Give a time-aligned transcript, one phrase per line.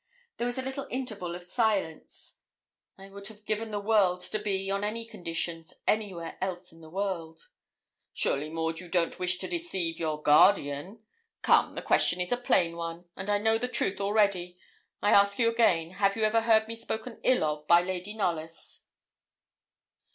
[0.37, 2.39] There was a little interval of silence.
[2.97, 6.89] I would have given the world to be, on any conditions, anywhere else in the
[6.89, 7.49] world.
[8.11, 11.03] 'Surely, Maud, you don't wish to deceive your guardian?
[11.43, 14.57] Come, the question is a plain one, and I know the truth already.
[15.03, 18.87] I ask you again have you ever heard me spoken ill of by Lady Knollys?'